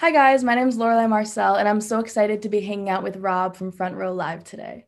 Hi, 0.00 0.12
guys. 0.12 0.44
My 0.44 0.54
name 0.54 0.68
is 0.68 0.78
Lorelai 0.78 1.08
Marcel, 1.08 1.56
and 1.56 1.68
I'm 1.68 1.80
so 1.80 1.98
excited 1.98 2.42
to 2.42 2.48
be 2.48 2.60
hanging 2.60 2.88
out 2.88 3.02
with 3.02 3.16
Rob 3.16 3.56
from 3.56 3.72
Front 3.72 3.96
Row 3.96 4.14
Live 4.14 4.44
today. 4.44 4.86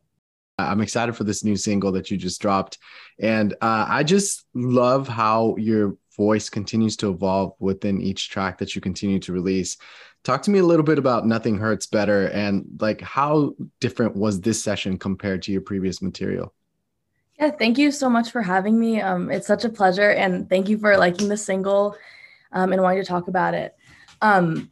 I'm 0.57 0.81
excited 0.81 1.17
for 1.17 1.25
this 1.25 1.43
new 1.43 1.57
single 1.57 1.91
that 1.93 2.13
you 2.13 2.17
just 2.17 2.41
dropped. 2.41 2.79
And 3.19 3.55
uh, 3.55 3.87
I 3.89 4.05
just 4.05 4.47
love 4.55 5.09
how 5.09 5.57
your 5.57 5.97
voice 6.17 6.49
continues 6.49 6.97
to 6.99 7.11
evolve 7.11 7.55
within 7.59 8.01
each 8.01 8.31
track 8.31 8.59
that 8.59 8.77
you 8.77 8.81
continue 8.81 9.19
to 9.19 9.33
release. 9.33 9.79
Talk 10.23 10.43
to 10.43 10.53
me 10.53 10.61
a 10.61 10.65
little 10.65 10.85
bit 10.85 10.97
about 10.97 11.27
Nothing 11.27 11.59
Hurts 11.59 11.89
Better 11.89 12.29
and 12.29 12.67
like 12.79 13.01
how 13.01 13.57
different 13.81 14.15
was 14.15 14.41
this 14.41 14.63
session 14.63 14.97
compared 14.97 15.43
to 15.43 15.51
your 15.51 15.63
previous 15.63 16.01
material? 16.01 16.55
Yeah, 17.37 17.51
thank 17.51 17.79
you 17.79 17.91
so 17.91 18.09
much 18.09 18.31
for 18.31 18.43
having 18.43 18.79
me. 18.79 19.01
Um, 19.01 19.29
it's 19.29 19.49
such 19.49 19.65
a 19.65 19.71
pleasure. 19.71 20.13
And 20.13 20.49
thank 20.49 20.69
you 20.69 20.79
for 20.79 20.97
liking 20.97 21.29
the 21.29 21.37
single 21.37 21.97
um, 22.53 22.73
and 22.73 22.81
wanting 22.81 23.03
to 23.03 23.09
talk 23.09 23.27
about 23.27 23.55
it. 23.55 23.75
Um, 24.23 24.71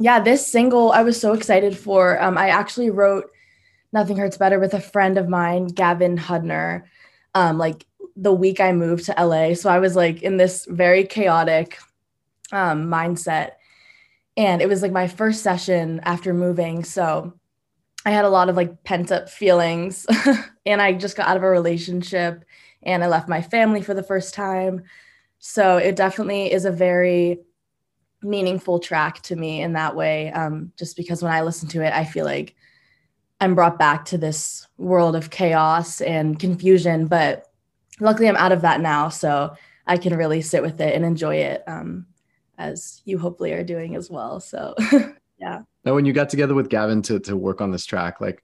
yeah, 0.00 0.20
this 0.20 0.46
single 0.46 0.92
I 0.92 1.02
was 1.02 1.20
so 1.20 1.32
excited 1.32 1.76
for. 1.76 2.20
Um, 2.22 2.38
I 2.38 2.48
actually 2.48 2.90
wrote 2.90 3.30
Nothing 3.92 4.16
Hurts 4.16 4.36
Better 4.36 4.58
with 4.58 4.74
a 4.74 4.80
friend 4.80 5.18
of 5.18 5.28
mine, 5.28 5.66
Gavin 5.66 6.16
Hudner, 6.16 6.84
um, 7.34 7.58
like 7.58 7.86
the 8.16 8.32
week 8.32 8.60
I 8.60 8.72
moved 8.72 9.06
to 9.06 9.14
LA. 9.18 9.54
So 9.54 9.70
I 9.70 9.78
was 9.78 9.96
like 9.96 10.22
in 10.22 10.36
this 10.36 10.66
very 10.66 11.04
chaotic 11.04 11.78
um, 12.52 12.86
mindset. 12.86 13.52
And 14.36 14.62
it 14.62 14.68
was 14.68 14.82
like 14.82 14.92
my 14.92 15.08
first 15.08 15.42
session 15.42 16.00
after 16.04 16.32
moving. 16.32 16.84
So 16.84 17.32
I 18.04 18.10
had 18.10 18.24
a 18.24 18.30
lot 18.30 18.48
of 18.48 18.56
like 18.56 18.84
pent 18.84 19.10
up 19.10 19.28
feelings. 19.28 20.06
and 20.66 20.80
I 20.80 20.92
just 20.92 21.16
got 21.16 21.28
out 21.28 21.36
of 21.36 21.42
a 21.42 21.48
relationship 21.50 22.44
and 22.82 23.02
I 23.02 23.08
left 23.08 23.28
my 23.28 23.42
family 23.42 23.82
for 23.82 23.94
the 23.94 24.02
first 24.02 24.34
time. 24.34 24.82
So 25.38 25.76
it 25.76 25.96
definitely 25.96 26.52
is 26.52 26.64
a 26.64 26.70
very 26.70 27.40
meaningful 28.22 28.78
track 28.78 29.22
to 29.22 29.36
me 29.36 29.62
in 29.62 29.74
that 29.74 29.94
way. 29.94 30.32
Um, 30.32 30.72
just 30.76 30.96
because 30.96 31.22
when 31.22 31.32
I 31.32 31.42
listen 31.42 31.68
to 31.70 31.82
it, 31.82 31.92
I 31.92 32.04
feel 32.04 32.24
like 32.24 32.54
I'm 33.40 33.54
brought 33.54 33.78
back 33.78 34.04
to 34.06 34.18
this 34.18 34.66
world 34.76 35.14
of 35.14 35.30
chaos 35.30 36.00
and 36.00 36.38
confusion. 36.38 37.06
But 37.06 37.46
luckily, 38.00 38.28
I'm 38.28 38.36
out 38.36 38.52
of 38.52 38.62
that 38.62 38.80
now. 38.80 39.08
So 39.08 39.54
I 39.86 39.96
can 39.96 40.16
really 40.16 40.42
sit 40.42 40.62
with 40.62 40.80
it 40.80 40.94
and 40.94 41.04
enjoy 41.04 41.36
it 41.36 41.62
um, 41.66 42.06
as 42.58 43.00
you 43.04 43.18
hopefully 43.18 43.52
are 43.52 43.64
doing 43.64 43.94
as 43.94 44.10
well. 44.10 44.40
So, 44.40 44.74
yeah. 45.38 45.62
Now, 45.84 45.94
when 45.94 46.04
you 46.04 46.12
got 46.12 46.28
together 46.28 46.54
with 46.54 46.68
Gavin 46.68 47.02
to, 47.02 47.20
to 47.20 47.36
work 47.36 47.60
on 47.60 47.70
this 47.70 47.86
track, 47.86 48.20
like, 48.20 48.42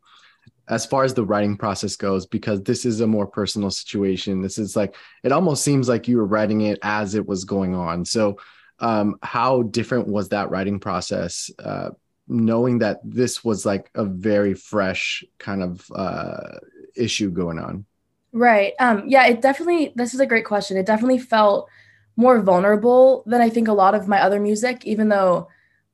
as 0.69 0.86
far 0.86 1.05
as 1.05 1.12
the 1.12 1.25
writing 1.25 1.56
process 1.56 1.97
goes 1.97 2.25
because 2.27 2.62
this 2.62 2.86
is 2.86 3.00
a 3.00 3.06
more 3.06 3.27
personal 3.27 3.70
situation 3.70 4.41
this 4.41 4.56
is 4.56 4.75
like 4.75 4.97
it 5.22 5.33
almost 5.33 5.62
seems 5.62 5.89
like 5.89 6.08
you 6.08 6.17
were 6.17 6.25
writing 6.25 6.62
it 6.62 6.78
as 6.83 7.14
it 7.14 7.27
was 7.27 7.45
going 7.45 7.75
on 7.75 8.05
so 8.05 8.39
um, 8.84 9.16
how 9.22 9.62
different 9.62 10.08
was 10.08 10.28
that 10.28 10.50
writing 10.50 10.78
process 10.78 11.50
uh, 11.58 11.88
knowing 12.28 12.80
that 12.80 13.00
this 13.02 13.42
was 13.42 13.64
like 13.64 13.90
a 13.94 14.04
very 14.04 14.52
fresh 14.52 15.24
kind 15.38 15.62
of 15.62 15.90
uh, 15.94 16.58
issue 16.94 17.30
going 17.30 17.58
on? 17.58 17.86
Right. 18.32 18.74
Um, 18.78 19.05
yeah 19.06 19.27
it 19.27 19.40
definitely 19.40 19.92
this 19.96 20.12
is 20.12 20.20
a 20.20 20.27
great 20.27 20.44
question. 20.44 20.77
It 20.77 20.84
definitely 20.84 21.18
felt 21.18 21.70
more 22.16 22.40
vulnerable 22.40 23.24
than 23.27 23.40
i 23.40 23.50
think 23.50 23.66
a 23.66 23.72
lot 23.72 23.92
of 23.92 24.06
my 24.06 24.20
other 24.20 24.38
music 24.38 24.86
even 24.86 25.08
though 25.08 25.48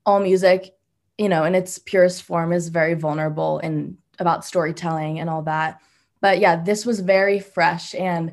all 0.05 0.21
music 0.21 0.77
you 1.17 1.31
know 1.31 1.45
in 1.45 1.55
its 1.55 1.79
purest 1.79 2.23
form 2.25 2.53
is 2.53 2.69
very 2.69 2.93
vulnerable 2.93 3.59
and 3.61 3.97
about 4.19 4.45
storytelling 4.45 5.19
and 5.19 5.31
all 5.31 5.41
that. 5.43 5.81
But 6.21 6.41
yeah 6.41 6.57
this 6.63 6.85
was 6.85 7.01
very 7.01 7.41
fresh 7.41 7.95
and 7.95 8.33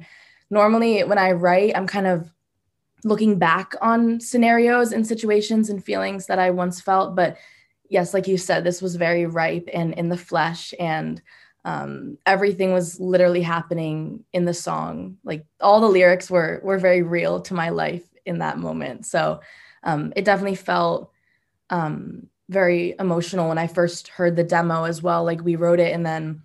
normally 0.50 1.04
when 1.04 1.18
i 1.18 1.32
write 1.32 1.76
i'm 1.76 1.88
kind 1.88 2.08
of 2.08 2.30
looking 3.04 3.38
back 3.38 3.74
on 3.82 4.20
scenarios 4.20 4.92
and 4.92 5.06
situations 5.06 5.70
and 5.70 5.84
feelings 5.84 6.26
that 6.28 6.40
I 6.40 6.50
once 6.50 6.82
felt. 6.82 7.16
But 7.16 7.38
yes, 7.90 8.14
like 8.14 8.28
you 8.28 8.38
said, 8.38 8.64
this 8.64 8.82
was 8.82 8.96
very 8.96 9.26
ripe 9.26 9.70
and 9.74 9.94
in 9.94 10.10
the 10.10 10.18
flesh, 10.18 10.74
and 10.80 11.22
um, 11.66 12.18
everything 12.26 12.74
was 12.74 13.00
literally 13.00 13.42
happening 13.42 14.24
in 14.34 14.46
the 14.46 14.54
song. 14.54 15.18
Like 15.24 15.46
all 15.62 15.82
the 15.82 15.88
lyrics 15.88 16.30
were 16.30 16.62
were 16.64 16.80
very 16.80 17.02
real 17.02 17.42
to 17.42 17.54
my 17.54 17.70
life 17.70 18.04
in 18.26 18.40
that 18.40 18.58
moment. 18.58 19.06
So 19.06 19.42
um, 19.84 20.14
it 20.16 20.26
definitely 20.26 20.56
felt 20.56 21.12
um, 21.70 22.28
very 22.50 22.96
emotional 23.00 23.50
when 23.50 23.58
I 23.58 23.68
first 23.68 24.08
heard 24.10 24.36
the 24.36 24.44
demo 24.44 24.84
as 24.84 25.02
well. 25.02 25.24
Like 25.24 25.44
we 25.44 25.56
wrote 25.56 25.80
it 25.80 25.94
and 25.94 26.06
then 26.06 26.42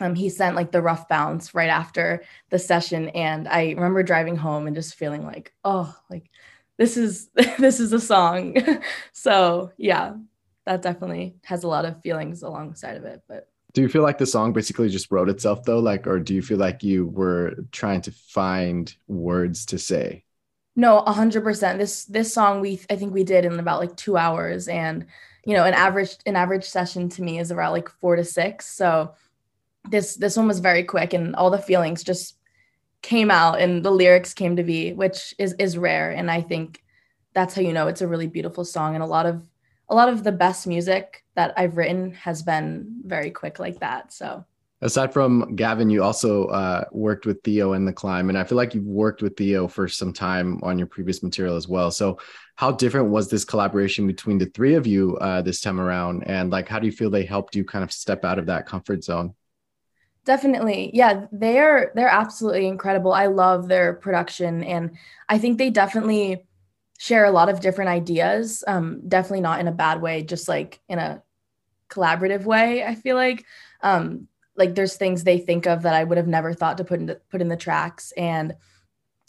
um, 0.00 0.14
he 0.14 0.28
sent 0.28 0.56
like 0.56 0.72
the 0.72 0.82
rough 0.82 1.08
bounce 1.08 1.54
right 1.54 1.70
after 1.70 2.22
the 2.50 2.58
session 2.58 3.08
and 3.10 3.48
i 3.48 3.70
remember 3.70 4.02
driving 4.02 4.36
home 4.36 4.66
and 4.66 4.76
just 4.76 4.94
feeling 4.94 5.24
like 5.24 5.52
oh 5.64 5.94
like 6.10 6.30
this 6.78 6.96
is 6.96 7.28
this 7.58 7.80
is 7.80 7.92
a 7.92 8.00
song. 8.00 8.56
So 9.12 9.72
yeah 9.76 10.14
that 10.66 10.82
definitely 10.82 11.36
has 11.44 11.62
a 11.62 11.68
lot 11.68 11.84
of 11.84 12.02
feelings 12.02 12.42
alongside 12.42 12.96
of 12.96 13.04
it 13.04 13.22
but 13.28 13.48
do 13.72 13.82
you 13.82 13.88
feel 13.88 14.02
like 14.02 14.16
the 14.16 14.24
song 14.24 14.54
basically 14.54 14.88
just 14.88 15.10
wrote 15.10 15.28
itself 15.28 15.64
though? 15.64 15.80
Like 15.80 16.06
or 16.06 16.18
do 16.18 16.34
you 16.34 16.40
feel 16.40 16.56
like 16.56 16.82
you 16.82 17.06
were 17.06 17.56
trying 17.72 18.00
to 18.02 18.10
find 18.10 18.94
words 19.06 19.66
to 19.66 19.78
say? 19.78 20.24
No 20.76 21.02
100% 21.06 21.76
this 21.76 22.06
this 22.06 22.32
song 22.32 22.60
we 22.60 22.80
i 22.90 22.96
think 22.96 23.12
we 23.12 23.22
did 23.24 23.44
in 23.44 23.58
about 23.58 23.80
like 23.80 23.94
two 23.96 24.16
hours 24.16 24.68
and 24.68 25.06
you 25.44 25.54
know 25.54 25.64
an 25.64 25.74
average 25.74 26.16
an 26.24 26.36
average 26.36 26.64
session 26.64 27.08
to 27.10 27.22
me 27.22 27.38
is 27.38 27.52
around 27.52 27.72
like 27.72 27.88
four 27.88 28.16
to 28.16 28.24
six. 28.24 28.66
So 28.66 29.14
this 29.90 30.16
this 30.16 30.36
one 30.36 30.46
was 30.46 30.60
very 30.60 30.84
quick 30.84 31.12
and 31.12 31.34
all 31.36 31.50
the 31.50 31.58
feelings 31.58 32.02
just 32.02 32.36
came 33.02 33.30
out 33.30 33.60
and 33.60 33.84
the 33.84 33.90
lyrics 33.90 34.34
came 34.34 34.56
to 34.56 34.62
be 34.62 34.92
which 34.92 35.34
is 35.38 35.54
is 35.58 35.78
rare. 35.78 36.10
And 36.10 36.30
i 36.30 36.40
think 36.40 36.82
that's 37.34 37.54
how 37.54 37.62
you 37.62 37.72
know 37.72 37.86
it's 37.86 38.00
a 38.00 38.08
really 38.08 38.26
beautiful 38.26 38.64
song. 38.64 38.94
And 38.94 39.02
a 39.02 39.06
lot 39.06 39.26
of 39.26 39.46
a 39.88 39.94
lot 39.94 40.08
of 40.08 40.24
the 40.24 40.32
best 40.32 40.66
music 40.66 41.24
that 41.34 41.54
i've 41.56 41.76
written 41.76 42.12
has 42.14 42.42
been 42.42 43.00
very 43.04 43.30
quick 43.30 43.58
like 43.58 43.80
that. 43.80 44.12
So 44.12 44.44
aside 44.82 45.12
from 45.12 45.54
gavin 45.54 45.88
you 45.88 46.02
also 46.02 46.46
uh, 46.46 46.84
worked 46.92 47.24
with 47.24 47.42
theo 47.44 47.74
in 47.74 47.84
the 47.84 47.92
climb. 47.92 48.28
And 48.28 48.36
i 48.36 48.44
feel 48.44 48.56
like 48.56 48.74
you've 48.74 48.84
worked 48.84 49.22
with 49.22 49.36
theo 49.36 49.68
for 49.68 49.86
some 49.86 50.12
time 50.12 50.60
on 50.62 50.78
your 50.78 50.88
previous 50.88 51.22
material 51.22 51.56
as 51.56 51.68
well. 51.68 51.90
So 51.90 52.18
how 52.56 52.72
different 52.72 53.10
was 53.10 53.28
this 53.28 53.44
collaboration 53.44 54.06
between 54.06 54.38
the 54.38 54.46
three 54.46 54.74
of 54.74 54.86
you 54.86 55.16
uh, 55.18 55.42
this 55.42 55.60
time 55.60 55.80
around? 55.80 56.24
And 56.24 56.50
like 56.50 56.68
how 56.68 56.78
do 56.78 56.86
you 56.86 56.92
feel 56.92 57.10
they 57.10 57.24
helped 57.24 57.54
you 57.54 57.64
kind 57.64 57.84
of 57.84 57.92
step 57.92 58.24
out 58.24 58.38
of 58.38 58.46
that 58.46 58.66
comfort 58.66 59.04
zone 59.04 59.34
Definitely. 60.26 60.90
Yeah, 60.92 61.26
they're 61.30 61.92
they're 61.94 62.08
absolutely 62.08 62.66
incredible. 62.66 63.12
I 63.12 63.26
love 63.26 63.68
their 63.68 63.94
production 63.94 64.64
and 64.64 64.96
I 65.28 65.38
think 65.38 65.56
they 65.56 65.70
definitely 65.70 66.44
share 66.98 67.24
a 67.24 67.30
lot 67.30 67.48
of 67.48 67.60
different 67.60 67.90
ideas. 67.90 68.64
Um, 68.66 69.02
definitely 69.08 69.42
not 69.42 69.60
in 69.60 69.68
a 69.68 69.72
bad 69.72 70.02
way, 70.02 70.22
just 70.24 70.48
like 70.48 70.80
in 70.88 70.98
a 70.98 71.22
collaborative 71.90 72.44
way, 72.44 72.84
I 72.84 72.94
feel 72.96 73.16
like. 73.16 73.44
Um, 73.82 74.28
like 74.56 74.74
there's 74.74 74.96
things 74.96 75.24
they 75.24 75.38
think 75.38 75.66
of 75.66 75.82
that 75.82 75.94
I 75.94 76.04
would 76.04 76.18
have 76.18 76.28
never 76.28 76.54
thought 76.54 76.78
to 76.78 76.84
put 76.84 77.00
in 77.00 77.06
the, 77.06 77.16
put 77.30 77.42
in 77.42 77.48
the 77.48 77.56
tracks 77.56 78.12
and 78.16 78.54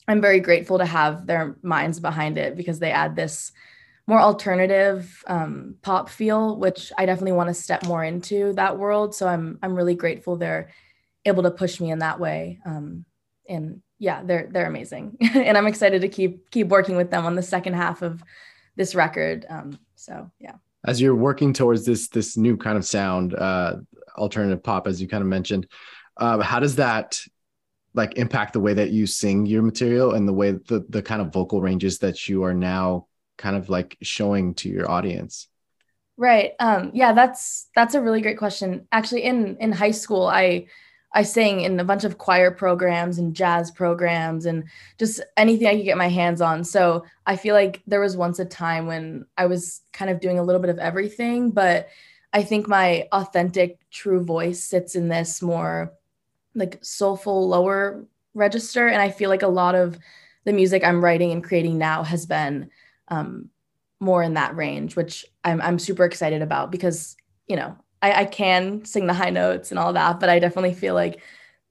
I'm 0.07 0.21
very 0.21 0.39
grateful 0.39 0.77
to 0.77 0.85
have 0.85 1.27
their 1.27 1.57
minds 1.61 1.99
behind 1.99 2.37
it 2.37 2.55
because 2.55 2.79
they 2.79 2.91
add 2.91 3.15
this 3.15 3.51
more 4.07 4.21
alternative 4.21 5.23
um, 5.27 5.75
pop 5.81 6.09
feel, 6.09 6.57
which 6.57 6.91
I 6.97 7.05
definitely 7.05 7.33
want 7.33 7.49
to 7.49 7.53
step 7.53 7.85
more 7.85 8.03
into 8.03 8.53
that 8.53 8.77
world. 8.77 9.15
So 9.15 9.27
I'm 9.27 9.59
I'm 9.63 9.75
really 9.75 9.95
grateful 9.95 10.37
they're 10.37 10.69
able 11.27 11.43
to 11.43 11.51
push 11.51 11.79
me 11.79 11.91
in 11.91 11.99
that 11.99 12.19
way. 12.19 12.59
Um, 12.65 13.05
and 13.47 13.81
yeah, 13.99 14.23
they're 14.23 14.49
they're 14.51 14.67
amazing, 14.67 15.17
and 15.33 15.57
I'm 15.57 15.67
excited 15.67 16.01
to 16.01 16.09
keep 16.09 16.51
keep 16.51 16.67
working 16.67 16.95
with 16.95 17.11
them 17.11 17.25
on 17.25 17.35
the 17.35 17.41
second 17.41 17.73
half 17.73 18.01
of 18.01 18.23
this 18.75 18.95
record. 18.95 19.45
Um, 19.49 19.79
so 19.95 20.29
yeah. 20.39 20.55
As 20.85 21.01
you're 21.01 21.15
working 21.15 21.53
towards 21.53 21.85
this 21.85 22.07
this 22.09 22.37
new 22.37 22.57
kind 22.57 22.77
of 22.77 22.85
sound, 22.85 23.33
uh, 23.33 23.77
alternative 24.17 24.63
pop, 24.63 24.87
as 24.87 25.01
you 25.01 25.07
kind 25.07 25.21
of 25.21 25.27
mentioned, 25.27 25.67
uh, 26.17 26.39
how 26.41 26.59
does 26.59 26.75
that 26.75 27.19
like 27.93 28.17
impact 28.17 28.53
the 28.53 28.59
way 28.59 28.73
that 28.75 28.91
you 28.91 29.07
sing 29.07 29.45
your 29.45 29.63
material 29.63 30.13
and 30.13 30.27
the 30.27 30.33
way 30.33 30.51
the 30.51 30.85
the 30.89 31.01
kind 31.01 31.21
of 31.21 31.33
vocal 31.33 31.61
ranges 31.61 31.99
that 31.99 32.27
you 32.29 32.43
are 32.43 32.53
now 32.53 33.07
kind 33.37 33.55
of 33.55 33.69
like 33.69 33.97
showing 34.01 34.53
to 34.55 34.69
your 34.69 34.89
audience? 34.89 35.47
Right. 36.15 36.53
Um, 36.59 36.91
yeah, 36.93 37.13
that's 37.13 37.69
that's 37.75 37.95
a 37.95 38.01
really 38.01 38.21
great 38.21 38.37
question. 38.37 38.87
Actually, 38.91 39.23
in 39.23 39.57
in 39.57 39.71
high 39.71 39.91
school, 39.91 40.27
I 40.27 40.67
I 41.13 41.23
sang 41.23 41.61
in 41.61 41.79
a 41.79 41.85
bunch 41.85 42.03
of 42.03 42.17
choir 42.17 42.51
programs 42.51 43.17
and 43.17 43.35
jazz 43.35 43.71
programs 43.71 44.45
and 44.45 44.65
just 44.99 45.21
anything 45.37 45.67
I 45.67 45.75
could 45.75 45.85
get 45.85 45.97
my 45.97 46.09
hands 46.09 46.41
on. 46.41 46.63
So 46.63 47.05
I 47.25 47.37
feel 47.37 47.55
like 47.55 47.81
there 47.87 48.01
was 48.01 48.17
once 48.17 48.39
a 48.39 48.45
time 48.45 48.87
when 48.87 49.25
I 49.37 49.45
was 49.45 49.81
kind 49.93 50.11
of 50.11 50.19
doing 50.19 50.37
a 50.37 50.43
little 50.43 50.61
bit 50.61 50.69
of 50.69 50.79
everything, 50.79 51.51
but 51.51 51.87
I 52.33 52.43
think 52.43 52.67
my 52.67 53.07
authentic, 53.13 53.79
true 53.89 54.23
voice 54.23 54.63
sits 54.63 54.95
in 54.95 55.07
this 55.07 55.41
more 55.41 55.93
like 56.53 56.77
soulful, 56.81 57.47
lower 57.47 58.05
register. 58.33 58.87
And 58.87 59.01
I 59.01 59.09
feel 59.09 59.29
like 59.29 59.43
a 59.43 59.47
lot 59.47 59.75
of 59.75 59.97
the 60.43 60.53
music 60.53 60.83
I'm 60.83 61.03
writing 61.03 61.31
and 61.31 61.43
creating 61.43 61.77
now 61.77 62.03
has 62.03 62.25
been 62.25 62.69
um, 63.07 63.49
more 63.99 64.23
in 64.23 64.33
that 64.35 64.55
range, 64.55 64.95
which 64.95 65.25
I'm, 65.43 65.61
I'm 65.61 65.79
super 65.79 66.03
excited 66.03 66.41
about 66.41 66.71
because, 66.71 67.15
you 67.47 67.55
know, 67.55 67.77
I, 68.01 68.21
I 68.21 68.25
can 68.25 68.85
sing 68.85 69.07
the 69.07 69.13
high 69.13 69.29
notes 69.29 69.71
and 69.71 69.79
all 69.79 69.93
that, 69.93 70.19
but 70.19 70.29
I 70.29 70.39
definitely 70.39 70.73
feel 70.73 70.93
like 70.93 71.21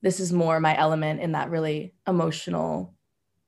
this 0.02 0.20
is 0.20 0.32
more 0.32 0.60
my 0.60 0.76
element 0.76 1.20
in 1.20 1.32
that 1.32 1.50
really 1.50 1.94
emotional 2.06 2.94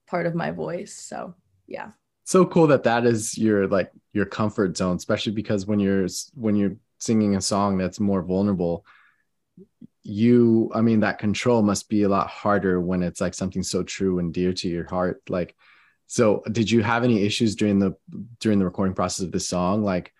part 0.06 0.26
of 0.26 0.34
my 0.34 0.50
voice. 0.50 0.94
So 0.94 1.34
yeah. 1.66 1.90
So 2.24 2.44
cool 2.44 2.66
that 2.68 2.84
that 2.84 3.06
is 3.06 3.38
your 3.38 3.66
like 3.66 3.90
your 4.12 4.26
comfort 4.26 4.76
zone 4.76 4.96
especially 4.96 5.32
because 5.32 5.66
when 5.66 5.78
you're 5.78 6.08
when 6.34 6.56
you're 6.56 6.76
singing 6.98 7.36
a 7.36 7.40
song 7.40 7.78
that's 7.78 8.00
more 8.00 8.22
vulnerable 8.22 8.84
you 10.02 10.70
i 10.74 10.80
mean 10.80 11.00
that 11.00 11.18
control 11.18 11.62
must 11.62 11.88
be 11.88 12.02
a 12.02 12.08
lot 12.08 12.26
harder 12.28 12.80
when 12.80 13.02
it's 13.02 13.20
like 13.20 13.34
something 13.34 13.62
so 13.62 13.82
true 13.82 14.18
and 14.18 14.34
dear 14.34 14.52
to 14.52 14.68
your 14.68 14.86
heart 14.86 15.22
like 15.28 15.54
so 16.06 16.42
did 16.50 16.70
you 16.70 16.82
have 16.82 17.04
any 17.04 17.22
issues 17.22 17.54
during 17.54 17.78
the 17.78 17.94
during 18.40 18.58
the 18.58 18.64
recording 18.64 18.94
process 18.94 19.24
of 19.24 19.32
this 19.32 19.48
song 19.48 19.84
like 19.84 20.12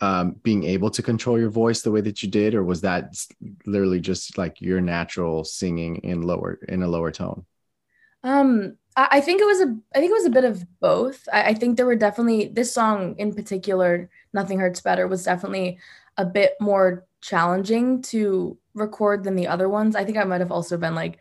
um, 0.00 0.32
being 0.42 0.64
able 0.64 0.90
to 0.90 1.02
control 1.02 1.38
your 1.38 1.50
voice 1.50 1.82
the 1.82 1.90
way 1.90 2.00
that 2.02 2.22
you 2.22 2.28
did 2.28 2.54
or 2.54 2.62
was 2.62 2.82
that 2.82 3.14
literally 3.64 4.00
just 4.00 4.36
like 4.36 4.60
your 4.60 4.80
natural 4.80 5.44
singing 5.44 5.96
in 5.96 6.22
lower 6.22 6.58
in 6.68 6.82
a 6.82 6.88
lower 6.88 7.10
tone 7.10 7.44
um 8.22 8.76
I 8.98 9.20
think 9.20 9.42
it 9.42 9.44
was 9.44 9.60
a 9.60 9.76
I 9.94 9.98
think 9.98 10.10
it 10.10 10.14
was 10.14 10.24
a 10.24 10.30
bit 10.30 10.44
of 10.44 10.64
both. 10.80 11.28
I, 11.30 11.42
I, 11.48 11.54
think 11.54 11.76
there 11.76 11.84
were 11.84 11.96
definitely 11.96 12.48
this 12.48 12.72
song 12.72 13.14
in 13.18 13.34
particular, 13.34 14.08
Nothing 14.32 14.58
Hurts 14.58 14.80
Better, 14.80 15.06
was 15.06 15.22
definitely 15.22 15.78
a 16.16 16.24
bit 16.24 16.54
more 16.60 17.04
challenging 17.20 18.00
to 18.02 18.56
record 18.72 19.22
than 19.22 19.36
the 19.36 19.48
other 19.48 19.68
ones. 19.68 19.96
I 19.96 20.04
think 20.04 20.16
I 20.16 20.24
might 20.24 20.40
have 20.40 20.50
also 20.50 20.78
been 20.78 20.94
like 20.94 21.18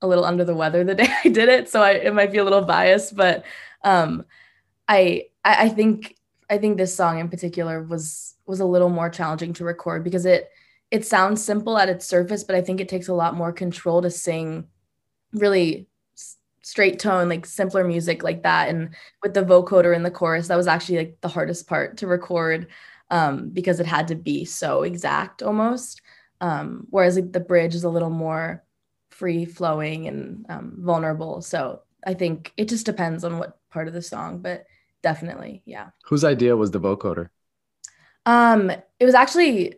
a 0.00 0.06
little 0.08 0.24
under 0.24 0.42
the 0.42 0.54
weather 0.54 0.84
the 0.84 0.94
day 1.02 1.08
I 1.22 1.28
did 1.28 1.50
it, 1.50 1.68
so 1.68 1.82
I 1.82 1.90
it 1.92 2.14
might 2.14 2.32
be 2.32 2.38
a 2.38 2.44
little 2.44 2.62
biased, 2.62 3.14
but 3.14 3.44
um 3.84 4.24
I 4.88 5.26
I, 5.44 5.64
I 5.66 5.68
think 5.68 6.16
I 6.50 6.58
think 6.58 6.76
this 6.76 6.94
song 6.94 7.18
in 7.18 7.28
particular 7.28 7.82
was 7.82 8.34
was 8.46 8.60
a 8.60 8.66
little 8.66 8.88
more 8.88 9.10
challenging 9.10 9.52
to 9.54 9.64
record 9.64 10.04
because 10.04 10.26
it 10.26 10.50
it 10.90 11.06
sounds 11.06 11.44
simple 11.44 11.76
at 11.76 11.88
its 11.88 12.06
surface, 12.06 12.44
but 12.44 12.56
I 12.56 12.62
think 12.62 12.80
it 12.80 12.88
takes 12.88 13.08
a 13.08 13.14
lot 13.14 13.36
more 13.36 13.52
control 13.52 14.00
to 14.02 14.10
sing 14.10 14.66
really 15.32 15.88
straight 16.62 16.98
tone, 16.98 17.28
like 17.28 17.46
simpler 17.46 17.84
music 17.84 18.22
like 18.22 18.42
that. 18.42 18.68
And 18.68 18.94
with 19.22 19.34
the 19.34 19.44
vocoder 19.44 19.94
in 19.94 20.02
the 20.02 20.10
chorus, 20.10 20.48
that 20.48 20.56
was 20.56 20.66
actually 20.66 20.98
like 20.98 21.18
the 21.20 21.28
hardest 21.28 21.66
part 21.66 21.98
to 21.98 22.06
record 22.06 22.68
um, 23.10 23.50
because 23.50 23.80
it 23.80 23.86
had 23.86 24.08
to 24.08 24.14
be 24.14 24.44
so 24.44 24.82
exact 24.82 25.42
almost. 25.42 26.02
Um, 26.40 26.86
whereas 26.90 27.16
like, 27.16 27.32
the 27.32 27.40
bridge 27.40 27.74
is 27.74 27.84
a 27.84 27.88
little 27.90 28.10
more 28.10 28.64
free 29.10 29.44
flowing 29.44 30.08
and 30.08 30.46
um, 30.48 30.74
vulnerable. 30.78 31.42
So 31.42 31.82
I 32.06 32.14
think 32.14 32.52
it 32.56 32.68
just 32.68 32.86
depends 32.86 33.24
on 33.24 33.38
what 33.38 33.58
part 33.70 33.88
of 33.88 33.94
the 33.94 34.02
song, 34.02 34.40
but 34.40 34.66
definitely, 35.02 35.62
yeah. 35.64 35.90
Whose 36.04 36.24
idea 36.24 36.56
was 36.56 36.70
the 36.70 36.80
vocoder? 36.80 37.28
Um, 38.26 38.70
it 38.70 39.04
was 39.04 39.14
actually 39.14 39.74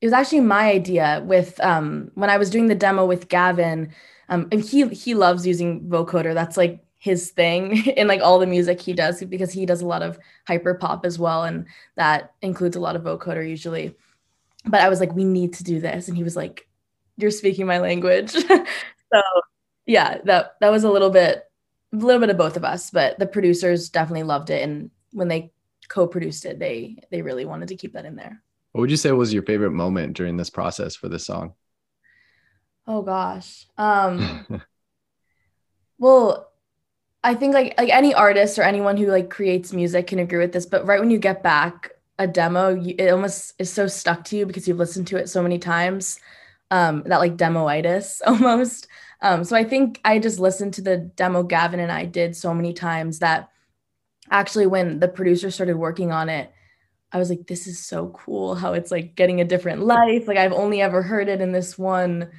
it 0.00 0.06
was 0.06 0.12
actually 0.12 0.40
my 0.40 0.70
idea 0.70 1.22
with 1.26 1.60
um 1.60 2.10
when 2.14 2.30
I 2.30 2.36
was 2.36 2.50
doing 2.50 2.68
the 2.68 2.74
demo 2.74 3.04
with 3.04 3.28
Gavin 3.28 3.92
um, 4.30 4.46
and 4.52 4.62
he 4.62 4.86
he 4.88 5.14
loves 5.14 5.46
using 5.46 5.82
vocoder. 5.88 6.32
That's 6.32 6.56
like 6.56 6.82
his 6.98 7.30
thing 7.30 7.84
in 7.96 8.06
like 8.06 8.22
all 8.22 8.38
the 8.38 8.46
music 8.46 8.80
he 8.80 8.92
does 8.94 9.22
because 9.24 9.52
he 9.52 9.66
does 9.66 9.82
a 9.82 9.86
lot 9.86 10.02
of 10.02 10.18
hyper 10.46 10.74
pop 10.74 11.04
as 11.04 11.18
well, 11.18 11.42
and 11.44 11.66
that 11.96 12.32
includes 12.40 12.76
a 12.76 12.80
lot 12.80 12.96
of 12.96 13.02
vocoder 13.02 13.46
usually. 13.46 13.96
But 14.64 14.80
I 14.82 14.88
was 14.88 15.00
like, 15.00 15.14
we 15.14 15.24
need 15.24 15.54
to 15.54 15.64
do 15.64 15.80
this, 15.80 16.08
and 16.08 16.16
he 16.16 16.22
was 16.22 16.36
like, 16.36 16.68
"You're 17.16 17.32
speaking 17.32 17.66
my 17.66 17.78
language." 17.78 18.30
so 19.12 19.22
yeah, 19.86 20.18
that 20.24 20.54
that 20.60 20.70
was 20.70 20.84
a 20.84 20.90
little 20.90 21.10
bit 21.10 21.49
a 21.92 21.96
little 21.96 22.20
bit 22.20 22.30
of 22.30 22.38
both 22.38 22.56
of 22.56 22.64
us, 22.64 22.90
but 22.90 23.18
the 23.18 23.26
producers 23.26 23.90
definitely 23.90 24.22
loved 24.22 24.50
it, 24.50 24.62
and 24.62 24.90
when 25.12 25.28
they 25.28 25.52
co-produced 25.88 26.44
it, 26.44 26.58
they 26.58 27.02
they 27.10 27.22
really 27.22 27.44
wanted 27.44 27.68
to 27.68 27.76
keep 27.76 27.92
that 27.92 28.06
in 28.06 28.16
there. 28.16 28.42
What 28.72 28.82
would 28.82 28.90
you 28.90 28.96
say 28.96 29.12
was 29.12 29.34
your 29.34 29.42
favorite 29.42 29.72
moment 29.72 30.16
during 30.16 30.36
this 30.36 30.50
process 30.50 30.94
for 30.94 31.08
this 31.08 31.26
song? 31.26 31.54
Oh 32.86 33.02
gosh. 33.02 33.66
Um 33.76 34.46
well, 35.98 36.50
I 37.22 37.34
think 37.34 37.54
like 37.54 37.74
like 37.78 37.90
any 37.90 38.14
artist 38.14 38.58
or 38.58 38.62
anyone 38.62 38.96
who 38.96 39.06
like 39.06 39.28
creates 39.28 39.72
music 39.72 40.06
can 40.06 40.20
agree 40.20 40.38
with 40.38 40.52
this, 40.52 40.66
but 40.66 40.86
right 40.86 41.00
when 41.00 41.10
you 41.10 41.18
get 41.18 41.42
back 41.42 41.90
a 42.18 42.26
demo, 42.26 42.74
you, 42.74 42.94
it 42.98 43.10
almost 43.10 43.54
is 43.58 43.70
so 43.72 43.86
stuck 43.86 44.24
to 44.24 44.36
you 44.36 44.46
because 44.46 44.68
you've 44.68 44.78
listened 44.78 45.06
to 45.08 45.16
it 45.16 45.28
so 45.28 45.42
many 45.42 45.58
times. 45.58 46.20
Um, 46.70 47.02
that 47.06 47.18
like 47.18 47.36
demoitis 47.36 48.20
almost. 48.26 48.86
Um, 49.22 49.44
so 49.44 49.56
I 49.56 49.64
think 49.64 50.00
I 50.04 50.18
just 50.18 50.38
listened 50.38 50.74
to 50.74 50.82
the 50.82 50.96
demo 50.96 51.42
Gavin 51.42 51.80
and 51.80 51.92
I 51.92 52.06
did 52.06 52.34
so 52.34 52.54
many 52.54 52.72
times 52.72 53.18
that 53.18 53.50
actually 54.30 54.66
when 54.66 54.98
the 54.98 55.08
producer 55.08 55.50
started 55.50 55.76
working 55.76 56.12
on 56.12 56.28
it, 56.28 56.50
I 57.12 57.18
was 57.18 57.28
like, 57.28 57.46
this 57.46 57.66
is 57.66 57.84
so 57.84 58.08
cool 58.08 58.54
how 58.54 58.72
it's 58.72 58.90
like 58.90 59.16
getting 59.16 59.40
a 59.40 59.44
different 59.44 59.82
life. 59.82 60.28
Like 60.28 60.38
I've 60.38 60.52
only 60.52 60.80
ever 60.80 61.02
heard 61.02 61.28
it 61.28 61.40
in 61.40 61.52
this 61.52 61.78
one 61.78 62.30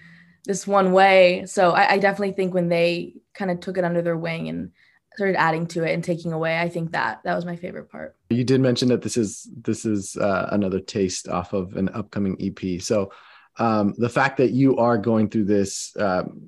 this 0.46 0.66
one 0.66 0.92
way. 0.92 1.46
So 1.46 1.72
I, 1.72 1.92
I 1.94 1.98
definitely 2.00 2.32
think 2.32 2.54
when 2.54 2.70
they 2.70 3.14
kind 3.36 3.52
of 3.52 3.60
took 3.60 3.78
it 3.78 3.84
under 3.84 4.02
their 4.02 4.18
wing 4.18 4.50
and 4.50 4.72
started 5.14 5.40
adding 5.40 5.68
to 5.68 5.84
it 5.84 5.94
and 5.94 6.04
taking 6.04 6.34
away, 6.34 6.60
I 6.60 6.70
think 6.70 6.94
that 6.94 7.22
that 7.24 7.36
was 7.36 7.46
my 7.46 7.56
favorite 7.56 7.92
part. 7.92 8.16
You 8.30 8.44
did 8.44 8.62
mention 8.62 8.90
that 8.90 9.02
this 9.02 9.18
is 9.18 9.48
this 9.56 9.86
is 9.86 10.18
uh, 10.18 10.50
another 10.52 10.80
taste 10.80 11.28
off 11.28 11.54
of 11.54 11.76
an 11.76 11.90
upcoming 11.90 12.38
EP. 12.40 12.82
So 12.82 13.12
um, 13.60 13.94
the 13.98 14.10
fact 14.10 14.38
that 14.38 14.52
you 14.52 14.78
are 14.78 14.98
going 14.98 15.30
through 15.30 15.46
this 15.46 15.96
um, 15.98 16.42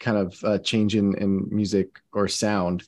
kind 0.00 0.16
of 0.16 0.42
uh, 0.44 0.58
change 0.58 0.96
in, 0.96 1.14
in 1.18 1.46
music 1.50 2.00
or 2.12 2.26
sound 2.26 2.84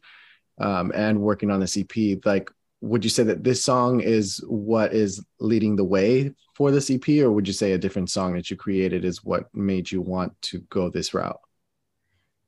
um, 0.58 0.92
and 0.94 1.20
working 1.20 1.50
on 1.50 1.60
this 1.60 1.76
EP, 1.76 2.24
like 2.24 2.50
would 2.82 3.04
you 3.04 3.10
say 3.10 3.22
that 3.22 3.44
this 3.44 3.62
song 3.62 4.00
is 4.00 4.42
what 4.48 4.92
is 4.92 5.24
leading 5.38 5.76
the 5.76 5.84
way 5.84 6.34
for 6.54 6.70
this 6.70 6.90
EP, 6.90 7.08
or 7.20 7.30
would 7.30 7.46
you 7.46 7.54
say 7.54 7.72
a 7.72 7.78
different 7.78 8.10
song 8.10 8.34
that 8.34 8.50
you 8.50 8.56
created 8.56 9.04
is 9.04 9.24
what 9.24 9.54
made 9.54 9.90
you 9.90 10.00
want 10.00 10.40
to 10.42 10.58
go 10.68 10.90
this 10.90 11.14
route? 11.14 11.40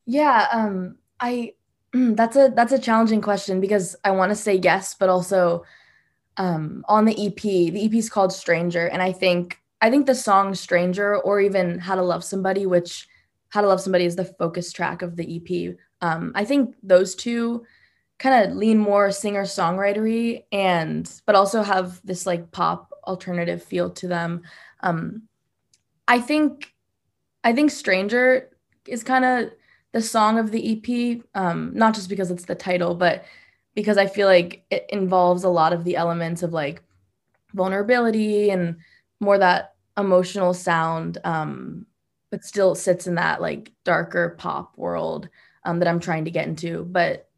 Yeah, 0.07 0.49
um, 0.51 0.97
I 1.21 1.55
that's 1.93 2.37
a 2.37 2.53
that's 2.55 2.73
a 2.73 2.79
challenging 2.79 3.21
question 3.21 3.61
because 3.61 3.97
I 4.05 4.11
want 4.11 4.31
to 4.31 4.37
say 4.37 4.57
yes, 4.57 4.95
but 4.95 5.09
also 5.09 5.65
um, 6.37 6.85
on 6.89 7.05
the 7.05 7.27
EP, 7.27 7.41
the 7.41 7.85
EP 7.85 7.95
is 7.95 8.11
called 8.11 8.33
Stranger, 8.33 8.87
and 8.87 9.01
I 9.01 9.13
think 9.13 9.61
I 9.81 9.89
think 9.89 10.07
the 10.07 10.17
song 10.17 10.55
Stranger 10.55 11.17
or 11.17 11.41
even 11.41 11.79
How 11.79 11.95
to 11.95 12.03
Love 12.03 12.25
Somebody, 12.25 12.67
which 12.67 13.07
How 13.55 13.61
to 13.61 13.69
Love 13.69 13.81
Somebody 13.81 14.05
is 14.05 14.17
the 14.17 14.25
focus 14.25 14.73
track 14.73 15.03
of 15.03 15.15
the 15.15 15.37
EP. 15.37 15.77
Um, 16.01 16.33
I 16.35 16.45
think 16.45 16.75
those 16.83 17.15
two 17.15 17.65
kind 18.19 18.51
of 18.51 18.57
lean 18.57 18.79
more 18.79 19.13
singer 19.13 19.45
songwritery 19.45 20.43
and 20.51 21.09
but 21.25 21.37
also 21.37 21.63
have 21.63 22.01
this 22.05 22.27
like 22.27 22.51
pop 22.51 22.93
alternative 23.05 23.63
feel 23.63 23.91
to 23.91 24.07
them 24.07 24.41
um 24.81 25.23
i 26.07 26.19
think 26.19 26.73
i 27.43 27.53
think 27.53 27.71
stranger 27.71 28.51
is 28.87 29.03
kind 29.03 29.25
of 29.25 29.51
the 29.93 30.01
song 30.01 30.39
of 30.39 30.53
the 30.53 30.73
ep 30.73 31.23
um 31.35 31.73
not 31.75 31.93
just 31.93 32.09
because 32.09 32.31
it's 32.31 32.45
the 32.45 32.55
title 32.55 32.95
but 32.95 33.25
because 33.75 33.99
i 33.99 34.07
feel 34.07 34.29
like 34.29 34.65
it 34.71 34.87
involves 34.91 35.43
a 35.43 35.49
lot 35.49 35.73
of 35.73 35.83
the 35.83 35.97
elements 35.97 36.43
of 36.43 36.53
like 36.53 36.83
vulnerability 37.53 38.51
and 38.51 38.77
more 39.21 39.39
that 39.39 39.75
emotional 39.99 40.55
sound 40.55 41.19
um 41.25 41.85
but 42.35 42.45
still 42.45 42.75
sits 42.75 43.07
in 43.07 43.15
that 43.15 43.41
like 43.41 43.71
darker 43.85 44.35
pop 44.39 44.77
world 44.77 45.29
um, 45.65 45.79
that 45.79 45.87
i'm 45.87 46.01
trying 46.01 46.25
to 46.25 46.31
get 46.33 46.49
into 46.49 46.85
but 46.85 47.29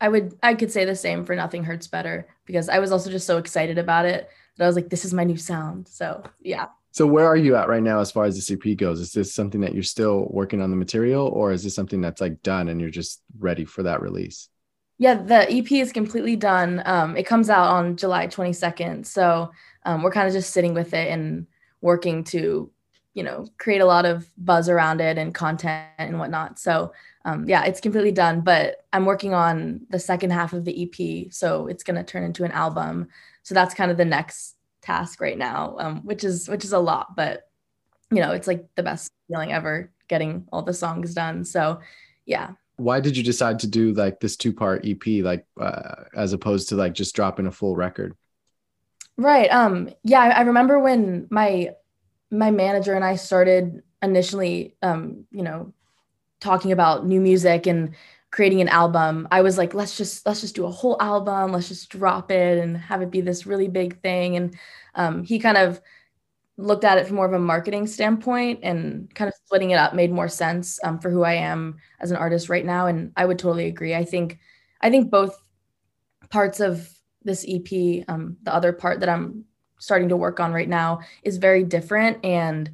I 0.00 0.08
would 0.08 0.36
I 0.42 0.54
could 0.54 0.70
say 0.70 0.84
the 0.84 0.94
same 0.94 1.24
for 1.24 1.34
Nothing 1.34 1.64
Hurts 1.64 1.86
Better 1.86 2.28
because 2.44 2.68
I 2.68 2.78
was 2.78 2.92
also 2.92 3.10
just 3.10 3.26
so 3.26 3.38
excited 3.38 3.78
about 3.78 4.04
it 4.04 4.28
that 4.56 4.64
I 4.64 4.66
was 4.66 4.76
like, 4.76 4.90
this 4.90 5.04
is 5.06 5.14
my 5.14 5.24
new 5.24 5.38
sound. 5.38 5.88
So 5.88 6.22
yeah. 6.42 6.66
So 6.90 7.06
where 7.06 7.26
are 7.26 7.36
you 7.36 7.56
at 7.56 7.68
right 7.68 7.82
now 7.82 8.00
as 8.00 8.12
far 8.12 8.24
as 8.24 8.36
the 8.36 8.54
EP 8.54 8.76
goes? 8.76 9.00
Is 9.00 9.12
this 9.12 9.34
something 9.34 9.62
that 9.62 9.72
you're 9.72 9.82
still 9.82 10.28
working 10.30 10.60
on 10.60 10.70
the 10.70 10.76
material 10.76 11.26
or 11.28 11.52
is 11.52 11.64
this 11.64 11.74
something 11.74 12.02
that's 12.02 12.20
like 12.20 12.42
done 12.42 12.68
and 12.68 12.80
you're 12.80 12.90
just 12.90 13.22
ready 13.38 13.64
for 13.64 13.82
that 13.82 14.02
release? 14.02 14.50
Yeah, 14.98 15.14
the 15.14 15.50
EP 15.50 15.72
is 15.72 15.90
completely 15.90 16.36
done. 16.36 16.82
Um, 16.84 17.16
it 17.16 17.24
comes 17.26 17.50
out 17.50 17.70
on 17.70 17.96
July 17.96 18.28
22nd. 18.28 19.06
So 19.06 19.50
um, 19.84 20.02
we're 20.02 20.12
kind 20.12 20.28
of 20.28 20.34
just 20.34 20.52
sitting 20.52 20.74
with 20.74 20.94
it 20.94 21.08
and 21.08 21.48
working 21.80 22.22
to, 22.24 22.70
you 23.14 23.22
know, 23.22 23.46
create 23.58 23.80
a 23.80 23.86
lot 23.86 24.04
of 24.04 24.28
buzz 24.36 24.68
around 24.68 25.00
it 25.00 25.16
and 25.16 25.34
content 25.34 25.88
and 25.98 26.18
whatnot. 26.18 26.58
So 26.58 26.92
um, 27.24 27.48
yeah, 27.48 27.64
it's 27.64 27.80
completely 27.80 28.12
done, 28.12 28.42
but 28.42 28.84
I'm 28.92 29.06
working 29.06 29.32
on 29.32 29.86
the 29.88 29.98
second 29.98 30.30
half 30.30 30.52
of 30.52 30.64
the 30.64 30.82
EP. 30.82 31.32
So 31.32 31.68
it's 31.68 31.84
going 31.84 31.96
to 31.96 32.02
turn 32.02 32.24
into 32.24 32.44
an 32.44 32.50
album. 32.50 33.08
So 33.44 33.54
that's 33.54 33.74
kind 33.74 33.90
of 33.90 33.96
the 33.96 34.04
next 34.04 34.56
task 34.82 35.20
right 35.20 35.38
now, 35.38 35.76
um, 35.78 36.00
which 36.04 36.24
is, 36.24 36.48
which 36.48 36.64
is 36.64 36.72
a 36.72 36.78
lot, 36.78 37.16
but 37.16 37.48
you 38.10 38.20
know, 38.20 38.32
it's 38.32 38.46
like 38.46 38.66
the 38.74 38.82
best 38.82 39.10
feeling 39.28 39.52
ever 39.52 39.90
getting 40.08 40.46
all 40.52 40.62
the 40.62 40.74
songs 40.74 41.14
done. 41.14 41.44
So 41.44 41.80
yeah. 42.26 42.50
Why 42.76 43.00
did 43.00 43.16
you 43.16 43.22
decide 43.22 43.60
to 43.60 43.66
do 43.68 43.92
like 43.92 44.20
this 44.20 44.36
two 44.36 44.52
part 44.52 44.84
EP, 44.84 45.06
like 45.22 45.46
uh, 45.58 46.04
as 46.14 46.32
opposed 46.32 46.68
to 46.70 46.74
like 46.74 46.94
just 46.94 47.14
dropping 47.14 47.46
a 47.46 47.52
full 47.52 47.76
record? 47.76 48.16
Right. 49.16 49.48
Um, 49.48 49.90
yeah, 50.02 50.20
I, 50.20 50.28
I 50.30 50.40
remember 50.42 50.80
when 50.80 51.28
my, 51.30 51.70
my 52.38 52.50
manager 52.50 52.94
and 52.94 53.04
I 53.04 53.16
started 53.16 53.82
initially, 54.02 54.76
um, 54.82 55.24
you 55.30 55.42
know, 55.42 55.72
talking 56.40 56.72
about 56.72 57.06
new 57.06 57.20
music 57.20 57.66
and 57.66 57.94
creating 58.30 58.60
an 58.60 58.68
album. 58.68 59.28
I 59.30 59.42
was 59.42 59.56
like 59.56 59.74
let's 59.74 59.96
just 59.96 60.26
let's 60.26 60.40
just 60.40 60.54
do 60.54 60.66
a 60.66 60.70
whole 60.70 60.96
album. 61.00 61.52
Let's 61.52 61.68
just 61.68 61.88
drop 61.90 62.30
it 62.30 62.58
and 62.58 62.76
have 62.76 63.02
it 63.02 63.10
be 63.10 63.20
this 63.20 63.46
really 63.46 63.68
big 63.68 64.00
thing. 64.02 64.36
And 64.36 64.56
um, 64.94 65.22
he 65.24 65.38
kind 65.38 65.56
of 65.56 65.80
looked 66.56 66.84
at 66.84 66.98
it 66.98 67.06
from 67.06 67.16
more 67.16 67.26
of 67.26 67.32
a 67.32 67.38
marketing 67.38 67.86
standpoint 67.86 68.60
and 68.62 69.12
kind 69.14 69.28
of 69.28 69.34
splitting 69.44 69.70
it 69.70 69.76
up 69.76 69.94
made 69.94 70.12
more 70.12 70.28
sense 70.28 70.78
um, 70.84 71.00
for 71.00 71.10
who 71.10 71.24
i 71.24 71.32
am 71.32 71.76
as 71.98 72.12
an 72.12 72.16
artist 72.16 72.48
right 72.48 72.64
now. 72.64 72.86
And 72.86 73.12
i 73.16 73.24
would 73.24 73.38
totally 73.38 73.66
agree. 73.66 73.94
I 73.94 74.04
think 74.04 74.38
i 74.80 74.90
think 74.90 75.10
both 75.10 75.36
parts 76.30 76.60
of 76.60 76.88
this 77.24 77.44
EP, 77.48 78.04
um, 78.08 78.36
the 78.42 78.54
other 78.54 78.72
part 78.72 79.00
that 79.00 79.08
I'm 79.08 79.44
starting 79.78 80.08
to 80.08 80.16
work 80.16 80.40
on 80.40 80.52
right 80.52 80.68
now, 80.68 81.00
is 81.22 81.36
very 81.36 81.64
different, 81.64 82.24
and 82.24 82.70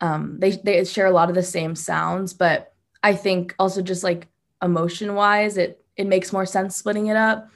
um, 0.00 0.36
they 0.38 0.52
they 0.52 0.84
share 0.84 1.06
a 1.06 1.12
lot 1.12 1.28
of 1.28 1.34
the 1.34 1.42
same 1.42 1.74
sounds. 1.74 2.34
But 2.34 2.74
I 3.02 3.14
think 3.14 3.54
also 3.58 3.82
just 3.82 4.04
like 4.04 4.28
emotion 4.62 5.14
wise, 5.14 5.56
it 5.56 5.84
it 5.96 6.06
makes 6.06 6.32
more 6.32 6.46
sense 6.46 6.76
splitting 6.76 7.06
it 7.06 7.16
up, 7.16 7.48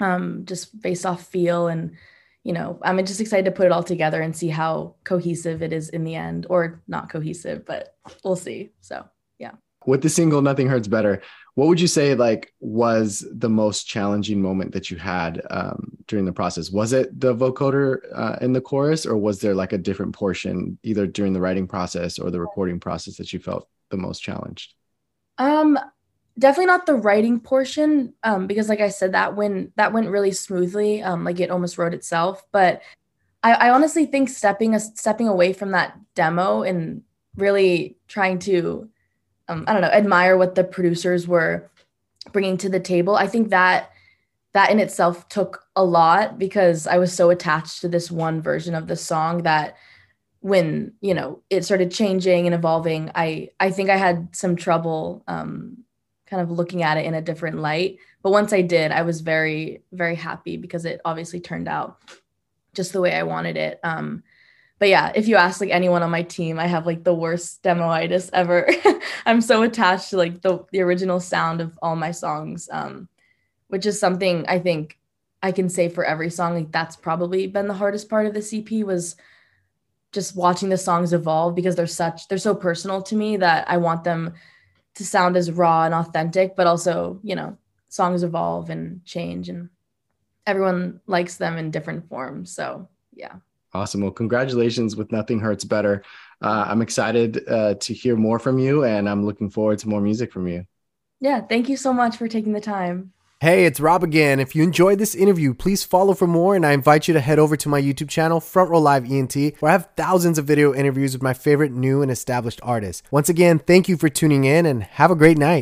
um, 0.00 0.44
just 0.44 0.80
based 0.80 1.06
off 1.06 1.26
feel 1.26 1.68
and 1.68 1.96
you 2.44 2.54
know, 2.54 2.78
I'm 2.82 3.04
just 3.04 3.20
excited 3.20 3.44
to 3.44 3.50
put 3.50 3.66
it 3.66 3.72
all 3.72 3.82
together 3.82 4.22
and 4.22 4.34
see 4.34 4.48
how 4.48 4.94
cohesive 5.04 5.60
it 5.60 5.70
is 5.70 5.90
in 5.90 6.04
the 6.04 6.14
end, 6.14 6.46
or 6.48 6.82
not 6.88 7.10
cohesive, 7.10 7.66
but 7.66 7.94
we'll 8.24 8.36
see. 8.36 8.70
So 8.80 9.04
yeah. 9.38 9.52
With 9.86 10.02
the 10.02 10.08
single 10.08 10.40
"Nothing 10.40 10.68
Hurts 10.68 10.88
Better," 10.88 11.20
what 11.58 11.66
would 11.66 11.80
you 11.80 11.88
say 11.88 12.14
like 12.14 12.54
was 12.60 13.26
the 13.32 13.48
most 13.48 13.88
challenging 13.88 14.40
moment 14.40 14.70
that 14.70 14.92
you 14.92 14.96
had 14.96 15.42
um, 15.50 15.90
during 16.06 16.24
the 16.24 16.32
process? 16.32 16.70
Was 16.70 16.92
it 16.92 17.18
the 17.18 17.34
vocoder 17.34 17.98
uh, 18.14 18.36
in 18.40 18.52
the 18.52 18.60
chorus, 18.60 19.04
or 19.04 19.16
was 19.16 19.40
there 19.40 19.56
like 19.56 19.72
a 19.72 19.78
different 19.78 20.14
portion 20.14 20.78
either 20.84 21.04
during 21.04 21.32
the 21.32 21.40
writing 21.40 21.66
process 21.66 22.16
or 22.16 22.30
the 22.30 22.40
recording 22.40 22.78
process 22.78 23.16
that 23.16 23.32
you 23.32 23.40
felt 23.40 23.68
the 23.90 23.96
most 23.96 24.20
challenged? 24.20 24.74
Um, 25.38 25.76
definitely 26.38 26.66
not 26.66 26.86
the 26.86 26.94
writing 26.94 27.40
portion 27.40 28.14
um, 28.22 28.46
because 28.46 28.68
like 28.68 28.80
i 28.80 28.88
said 28.88 29.10
that 29.10 29.34
went 29.34 29.74
that 29.76 29.92
went 29.92 30.10
really 30.10 30.30
smoothly 30.30 31.02
um, 31.02 31.24
like 31.24 31.40
it 31.40 31.50
almost 31.50 31.76
wrote 31.76 31.92
itself 31.92 32.44
but 32.52 32.82
I, 33.42 33.54
I 33.54 33.70
honestly 33.70 34.06
think 34.06 34.28
stepping 34.28 34.76
a, 34.76 34.78
stepping 34.78 35.26
away 35.26 35.52
from 35.52 35.72
that 35.72 35.98
demo 36.14 36.62
and 36.62 37.02
really 37.34 37.96
trying 38.06 38.38
to 38.40 38.88
um, 39.48 39.64
i 39.66 39.72
don't 39.72 39.82
know 39.82 39.88
admire 39.88 40.36
what 40.36 40.54
the 40.54 40.64
producers 40.64 41.26
were 41.26 41.70
bringing 42.32 42.56
to 42.56 42.68
the 42.68 42.80
table 42.80 43.16
i 43.16 43.26
think 43.26 43.50
that 43.50 43.90
that 44.54 44.70
in 44.70 44.80
itself 44.80 45.28
took 45.28 45.64
a 45.76 45.84
lot 45.84 46.38
because 46.38 46.86
i 46.86 46.98
was 46.98 47.12
so 47.12 47.30
attached 47.30 47.80
to 47.80 47.88
this 47.88 48.10
one 48.10 48.40
version 48.40 48.74
of 48.74 48.86
the 48.86 48.96
song 48.96 49.42
that 49.42 49.76
when 50.40 50.92
you 51.00 51.14
know 51.14 51.40
it 51.50 51.64
started 51.64 51.90
changing 51.90 52.46
and 52.46 52.54
evolving 52.54 53.10
i 53.14 53.48
i 53.60 53.70
think 53.70 53.90
i 53.90 53.96
had 53.96 54.28
some 54.34 54.56
trouble 54.56 55.24
um 55.26 55.84
kind 56.28 56.42
of 56.42 56.50
looking 56.50 56.82
at 56.82 56.98
it 56.98 57.06
in 57.06 57.14
a 57.14 57.22
different 57.22 57.58
light. 57.58 57.98
But 58.22 58.32
once 58.32 58.52
I 58.52 58.62
did, 58.62 58.92
I 58.92 59.02
was 59.02 59.20
very, 59.20 59.82
very 59.92 60.14
happy 60.14 60.56
because 60.56 60.84
it 60.84 61.00
obviously 61.04 61.40
turned 61.40 61.68
out 61.68 61.98
just 62.74 62.92
the 62.92 63.00
way 63.00 63.14
I 63.14 63.22
wanted 63.22 63.56
it. 63.56 63.80
Um, 63.82 64.22
but 64.78 64.88
yeah, 64.88 65.10
if 65.14 65.26
you 65.26 65.36
ask 65.36 65.60
like 65.60 65.70
anyone 65.70 66.02
on 66.02 66.10
my 66.10 66.22
team, 66.22 66.58
I 66.58 66.66
have 66.66 66.86
like 66.86 67.02
the 67.02 67.14
worst 67.14 67.62
demoitis 67.62 68.30
ever. 68.32 68.68
I'm 69.26 69.40
so 69.40 69.62
attached 69.62 70.10
to 70.10 70.16
like 70.16 70.40
the, 70.40 70.64
the 70.70 70.80
original 70.80 71.20
sound 71.20 71.60
of 71.60 71.78
all 71.82 71.96
my 71.96 72.12
songs, 72.12 72.68
um, 72.70 73.08
which 73.68 73.86
is 73.86 73.98
something 73.98 74.46
I 74.46 74.60
think 74.60 74.98
I 75.42 75.52
can 75.52 75.68
say 75.68 75.88
for 75.88 76.04
every 76.04 76.30
song. 76.30 76.54
Like 76.54 76.70
that's 76.70 76.96
probably 76.96 77.46
been 77.48 77.66
the 77.66 77.74
hardest 77.74 78.08
part 78.08 78.26
of 78.26 78.34
the 78.34 78.56
EP 78.56 78.86
was 78.86 79.16
just 80.12 80.36
watching 80.36 80.68
the 80.68 80.78
songs 80.78 81.12
evolve 81.12 81.54
because 81.54 81.76
they're 81.76 81.86
such 81.86 82.28
they're 82.28 82.38
so 82.38 82.54
personal 82.54 83.02
to 83.02 83.16
me 83.16 83.36
that 83.36 83.68
I 83.68 83.76
want 83.76 84.04
them 84.04 84.34
to 84.94 85.04
sound 85.04 85.36
as 85.36 85.50
raw 85.50 85.84
and 85.84 85.94
authentic, 85.94 86.56
but 86.56 86.66
also, 86.66 87.20
you 87.22 87.34
know, 87.34 87.56
songs 87.88 88.22
evolve 88.22 88.70
and 88.70 89.04
change 89.04 89.48
and 89.48 89.70
everyone 90.46 91.00
likes 91.06 91.36
them 91.36 91.56
in 91.56 91.70
different 91.70 92.08
forms. 92.08 92.52
So, 92.54 92.88
yeah. 93.12 93.36
Awesome. 93.78 94.00
Well, 94.00 94.10
congratulations 94.10 94.96
with 94.96 95.12
Nothing 95.12 95.38
Hurts 95.38 95.62
Better. 95.62 96.02
Uh, 96.42 96.66
I'm 96.66 96.82
excited 96.82 97.48
uh, 97.48 97.74
to 97.74 97.94
hear 97.94 98.16
more 98.16 98.40
from 98.40 98.58
you 98.58 98.84
and 98.84 99.08
I'm 99.08 99.24
looking 99.24 99.50
forward 99.50 99.78
to 99.80 99.88
more 99.88 100.00
music 100.00 100.32
from 100.32 100.48
you. 100.48 100.66
Yeah. 101.20 101.42
Thank 101.42 101.68
you 101.68 101.76
so 101.76 101.92
much 101.92 102.16
for 102.16 102.26
taking 102.26 102.52
the 102.52 102.60
time. 102.60 103.12
Hey, 103.40 103.66
it's 103.66 103.78
Rob 103.78 104.02
again. 104.02 104.40
If 104.40 104.56
you 104.56 104.64
enjoyed 104.64 104.98
this 104.98 105.14
interview, 105.14 105.54
please 105.54 105.84
follow 105.84 106.12
for 106.12 106.26
more, 106.26 106.56
and 106.56 106.66
I 106.66 106.72
invite 106.72 107.06
you 107.06 107.14
to 107.14 107.20
head 107.20 107.38
over 107.38 107.56
to 107.56 107.68
my 107.68 107.80
YouTube 107.80 108.08
channel, 108.08 108.40
Front 108.40 108.68
Row 108.68 108.80
Live 108.80 109.08
ENT, 109.08 109.36
where 109.60 109.70
I 109.70 109.74
have 109.74 109.90
thousands 109.96 110.38
of 110.38 110.44
video 110.44 110.74
interviews 110.74 111.12
with 111.12 111.22
my 111.22 111.34
favorite 111.34 111.70
new 111.70 112.02
and 112.02 112.10
established 112.10 112.58
artists. 112.64 113.04
Once 113.12 113.28
again, 113.28 113.60
thank 113.60 113.88
you 113.88 113.96
for 113.96 114.08
tuning 114.08 114.42
in, 114.42 114.66
and 114.66 114.82
have 114.82 115.12
a 115.12 115.14
great 115.14 115.38
night. 115.38 115.56